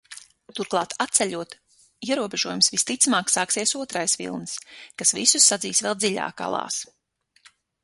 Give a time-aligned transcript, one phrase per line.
[0.59, 1.51] Turklāt, atceļot
[2.07, 4.57] ierobežojumus, visticamāk, sāksies otrais vilnis,
[5.03, 6.83] kas visus sadzīs vēl dziļāk alās.